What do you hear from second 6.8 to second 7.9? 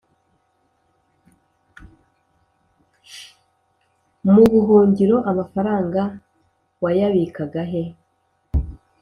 wayabikaga he